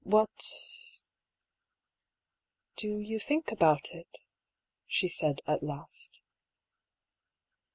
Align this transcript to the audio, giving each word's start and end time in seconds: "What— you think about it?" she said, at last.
"What— 0.03 0.51
you 2.81 3.19
think 3.19 3.51
about 3.51 3.89
it?" 3.93 4.17
she 4.87 5.07
said, 5.07 5.41
at 5.45 5.61
last. 5.61 6.19